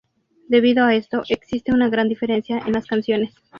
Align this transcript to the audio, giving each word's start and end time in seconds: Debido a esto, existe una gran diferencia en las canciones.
Debido 0.47 0.83
a 0.83 0.95
esto, 0.95 1.21
existe 1.29 1.71
una 1.73 1.87
gran 1.87 2.09
diferencia 2.09 2.57
en 2.65 2.73
las 2.73 2.87
canciones. 2.87 3.35